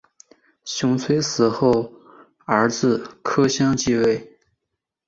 [0.65, 1.93] 熊遂死后
[2.45, 4.39] 儿子柯相继位。